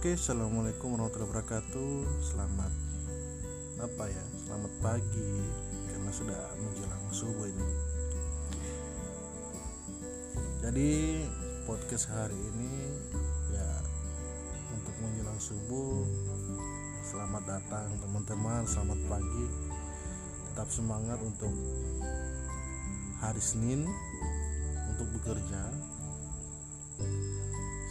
[0.00, 2.24] Oke, assalamualaikum warahmatullahi wabarakatuh.
[2.24, 2.72] Selamat
[3.84, 4.24] apa ya?
[4.32, 5.44] Selamat pagi
[5.92, 7.68] karena sudah menjelang subuh ini.
[10.64, 11.20] Jadi
[11.68, 12.96] podcast hari ini
[13.52, 13.68] ya
[14.72, 16.08] untuk menjelang subuh.
[17.04, 19.46] Selamat datang teman-teman, selamat pagi.
[20.48, 21.52] Tetap semangat untuk
[23.20, 23.84] hari Senin
[24.96, 25.60] untuk bekerja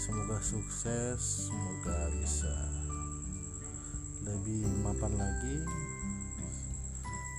[0.10, 2.50] semoga sukses semoga bisa.
[4.26, 5.62] Lebih mapan lagi.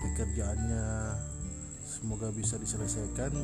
[0.06, 1.18] Pekerjaannya
[1.82, 3.34] semoga bisa diselesaikan.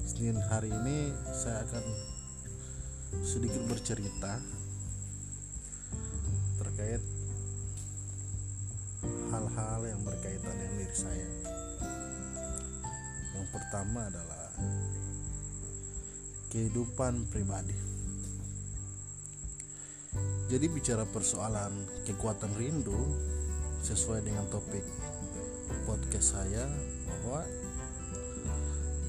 [0.00, 1.84] Senin hari ini saya akan
[3.20, 4.40] sedikit bercerita
[6.56, 7.04] terkait
[9.28, 11.28] hal-hal yang berkaitan dengan diri saya.
[13.36, 14.48] Yang pertama adalah
[16.54, 17.74] kehidupan pribadi.
[20.46, 21.74] Jadi bicara persoalan
[22.06, 23.10] kekuatan rindu
[23.82, 24.86] sesuai dengan topik
[25.82, 26.62] podcast saya
[27.10, 27.42] bahwa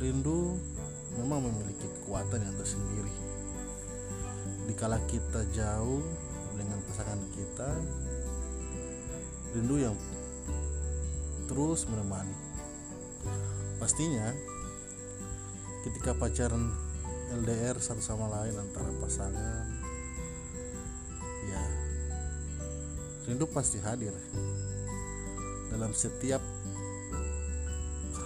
[0.02, 0.58] rindu
[1.22, 3.14] memang memiliki kekuatan yang tersendiri.
[4.66, 6.02] Dikala kita jauh
[6.58, 7.70] dengan pasangan kita,
[9.54, 9.94] rindu yang
[11.46, 12.34] terus menemani.
[13.78, 14.34] Pastinya
[15.86, 16.85] ketika pacaran
[17.34, 19.66] LDR satu sama lain antara pasangan.
[21.50, 21.64] Ya
[23.26, 24.14] rindu pasti hadir.
[25.74, 26.44] Dalam setiap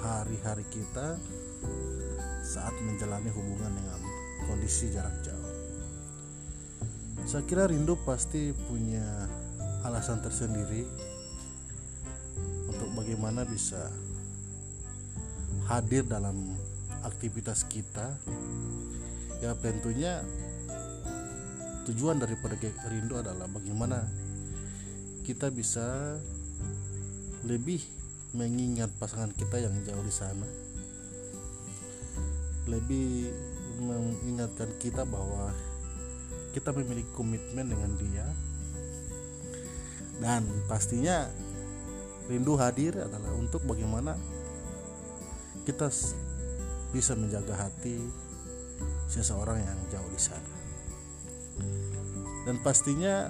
[0.04, 1.16] hari-hari kita
[2.44, 4.00] saat menjalani hubungan dengan
[4.48, 5.54] kondisi jarak jauh.
[7.28, 9.28] Saya kira rindu pasti punya
[9.86, 10.84] alasan tersendiri
[12.68, 13.92] untuk bagaimana bisa
[15.70, 16.58] hadir dalam
[17.04, 18.16] aktivitas kita
[19.40, 20.20] ya tentunya
[21.88, 22.60] tujuan daripada
[22.92, 24.04] rindu adalah bagaimana
[25.24, 26.18] kita bisa
[27.46, 27.80] lebih
[28.34, 30.46] mengingat pasangan kita yang jauh di sana.
[32.70, 33.34] Lebih
[33.82, 35.50] mengingatkan kita bahwa
[36.54, 38.28] kita memiliki komitmen dengan dia.
[40.20, 41.32] Dan pastinya
[42.28, 44.20] rindu hadir adalah untuk bagaimana
[45.64, 45.88] kita
[46.90, 48.02] bisa menjaga hati
[49.10, 50.54] seseorang yang jauh di sana.
[52.48, 53.30] Dan pastinya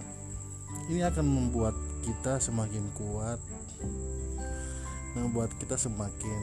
[0.88, 1.76] ini akan membuat
[2.06, 3.42] kita semakin kuat,
[5.18, 6.40] membuat kita semakin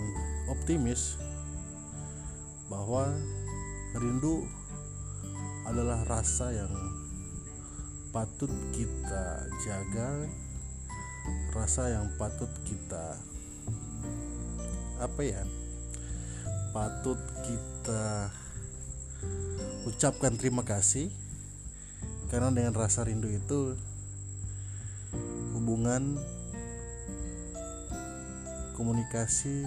[0.50, 1.16] optimis
[2.66, 3.06] bahwa
[3.96, 4.44] rindu
[5.66, 6.72] adalah rasa yang
[8.10, 10.26] patut kita jaga,
[11.54, 13.18] rasa yang patut kita
[14.96, 15.44] apa ya?
[16.76, 18.28] Patut kita
[19.88, 21.08] ucapkan terima kasih
[22.28, 23.72] karena dengan rasa rindu itu
[25.56, 26.20] hubungan
[28.76, 29.64] komunikasi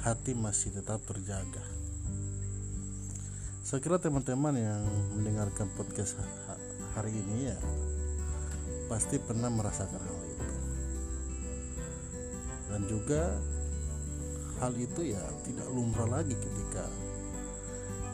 [0.00, 1.68] hati masih tetap terjaga.
[3.60, 4.88] Saya kira teman-teman yang
[5.20, 6.16] mendengarkan podcast
[6.96, 7.60] hari ini ya
[8.88, 10.48] pasti pernah merasakan hal itu.
[12.72, 13.36] Dan juga
[14.60, 16.84] hal itu ya tidak lumrah lagi ketika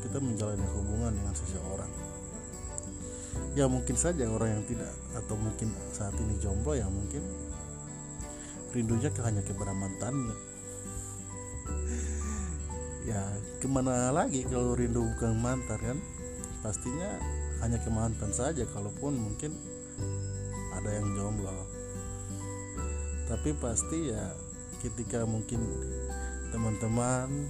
[0.02, 1.92] kita menjalani hubungan dengan seseorang.
[3.56, 7.22] Ya mungkin saja orang yang tidak atau mungkin saat ini jomblo ya mungkin
[8.74, 10.36] rindunya ke hanya kepada mantannya.
[13.02, 13.18] Ya
[13.58, 15.98] ke mana lagi kalau rindu bukan mantan kan?
[16.62, 17.18] Pastinya
[17.58, 19.58] hanya ke mantan saja kalaupun mungkin
[20.78, 21.50] ada yang jomblo.
[23.26, 24.30] Tapi pasti ya
[24.82, 25.62] ketika mungkin
[26.52, 27.48] teman-teman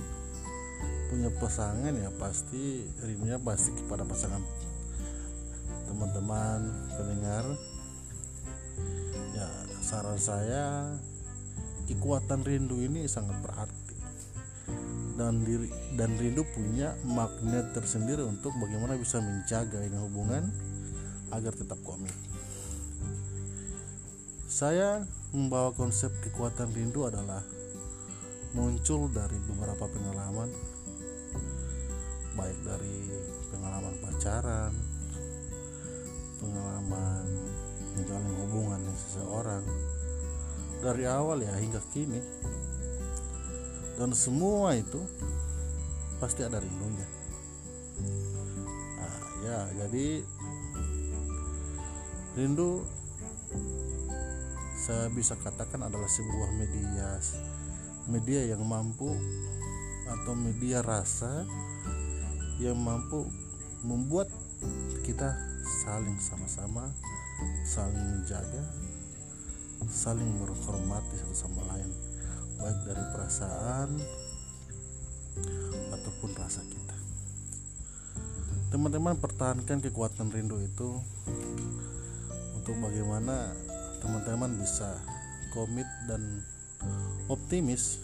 [1.13, 4.41] punya pasangan ya pasti rindunya pasti kepada pasangan
[5.93, 7.45] teman-teman pendengar.
[9.37, 9.49] Ya
[9.85, 10.97] saran saya
[11.85, 13.97] kekuatan rindu ini sangat berarti.
[15.13, 15.69] Dan diri
[16.01, 20.49] dan rindu punya magnet tersendiri untuk bagaimana bisa menjaga ini hubungan
[21.29, 22.17] agar tetap komit.
[24.49, 25.05] Saya
[25.37, 27.45] membawa konsep kekuatan rindu adalah
[28.53, 30.53] muncul dari beberapa pengalaman
[32.33, 33.13] baik dari
[33.53, 34.73] pengalaman pacaran
[36.43, 37.25] pengalaman
[37.95, 39.65] menjalin hubungan dengan seseorang
[40.83, 42.19] dari awal ya hingga kini.
[43.95, 44.99] Dan semua itu
[46.19, 47.07] pasti ada rindunya.
[48.99, 50.27] Nah ya jadi
[52.35, 52.83] rindu
[54.83, 57.21] saya bisa katakan adalah sebuah media
[58.11, 59.15] media yang mampu
[60.07, 61.47] atau media rasa
[62.59, 63.27] yang mampu
[63.83, 64.31] membuat
[65.03, 65.35] kita
[65.83, 66.91] saling sama-sama
[67.67, 68.63] saling menjaga
[69.91, 71.91] saling menghormati satu sama lain
[72.63, 73.91] baik dari perasaan
[75.91, 76.97] ataupun rasa kita.
[78.71, 80.97] Teman-teman pertahankan kekuatan rindu itu
[82.55, 83.53] untuk bagaimana
[83.99, 84.97] teman-teman bisa
[85.51, 86.47] komit dan
[87.29, 88.01] optimis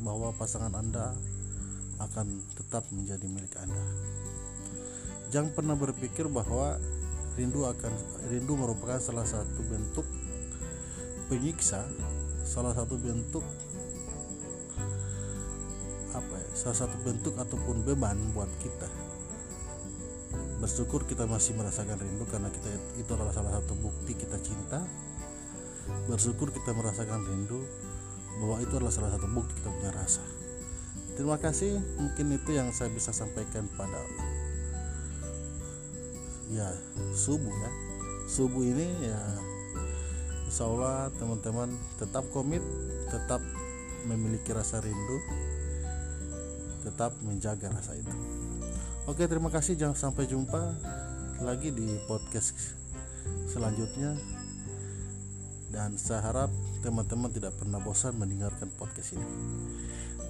[0.00, 1.14] bahwa pasangan Anda
[2.02, 3.84] akan tetap menjadi milik Anda.
[5.30, 6.76] Jangan pernah berpikir bahwa
[7.38, 7.92] rindu akan
[8.28, 10.04] rindu merupakan salah satu bentuk
[11.32, 11.88] penyiksa,
[12.44, 13.44] salah satu bentuk
[16.12, 18.88] apa ya, salah satu bentuk ataupun beban buat kita.
[20.60, 22.68] Bersyukur kita masih merasakan rindu karena kita
[23.00, 24.84] itu adalah salah satu bukti kita cinta.
[26.06, 27.64] Bersyukur kita merasakan rindu
[28.40, 30.24] bahwa itu adalah salah satu bukti kita punya rasa.
[31.12, 34.00] Terima kasih, mungkin itu yang saya bisa sampaikan pada
[36.52, 36.72] ya
[37.12, 37.70] subuh ya.
[38.28, 39.20] Subuh ini ya
[40.52, 42.60] Insya Allah teman-teman tetap komit,
[43.08, 43.40] tetap
[44.04, 45.18] memiliki rasa rindu,
[46.84, 48.12] tetap menjaga rasa itu.
[49.08, 49.80] Oke, terima kasih.
[49.80, 50.76] Jangan sampai jumpa
[51.40, 52.76] lagi di podcast
[53.48, 54.41] selanjutnya.
[55.72, 56.52] Dan saya harap
[56.84, 59.24] teman-teman tidak pernah bosan mendengarkan podcast ini.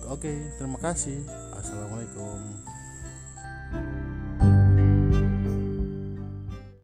[0.06, 1.26] Oke, terima kasih.
[1.58, 2.38] Assalamualaikum.